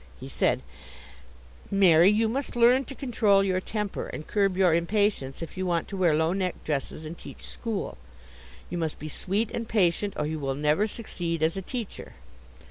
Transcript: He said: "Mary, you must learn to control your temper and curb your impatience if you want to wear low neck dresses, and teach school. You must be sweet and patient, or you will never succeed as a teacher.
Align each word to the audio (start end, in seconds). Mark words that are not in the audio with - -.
He 0.19 0.27
said: 0.29 0.63
"Mary, 1.69 2.09
you 2.09 2.27
must 2.27 2.55
learn 2.55 2.85
to 2.85 2.95
control 2.95 3.43
your 3.43 3.61
temper 3.61 4.07
and 4.07 4.25
curb 4.25 4.57
your 4.57 4.73
impatience 4.73 5.43
if 5.43 5.57
you 5.57 5.67
want 5.67 5.87
to 5.89 5.95
wear 5.95 6.15
low 6.15 6.33
neck 6.33 6.55
dresses, 6.63 7.05
and 7.05 7.15
teach 7.15 7.43
school. 7.45 7.99
You 8.71 8.79
must 8.79 8.97
be 8.97 9.09
sweet 9.09 9.51
and 9.51 9.69
patient, 9.69 10.15
or 10.17 10.25
you 10.25 10.39
will 10.39 10.55
never 10.55 10.87
succeed 10.87 11.43
as 11.43 11.55
a 11.55 11.61
teacher. 11.61 12.13